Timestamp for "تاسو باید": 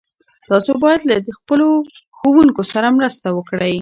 0.49-1.01